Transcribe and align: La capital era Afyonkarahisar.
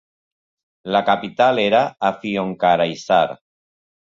La 0.95 1.01
capital 1.09 1.61
era 1.65 1.83
Afyonkarahisar. 2.09 3.23